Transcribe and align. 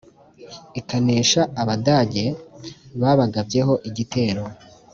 Ikanesha 0.79 1.41
Abadage 1.61 2.25
babagabyeho 3.01 3.73
igitero 3.89 4.43